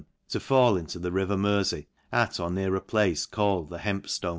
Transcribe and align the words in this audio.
n, 0.01 0.05
to 0.27 0.39
fall 0.39 0.77
into 0.77 0.97
the 0.97 1.11
river 1.11 1.37
Merjey, 1.37 1.85
at 2.11 2.39
or 2.39 2.49
near 2.49 2.75
a 2.75 2.81
place 2.81 3.27
called 3.27 3.69
the 3.69 3.77
Hemp 3.77 4.07
jlon. 4.07 4.29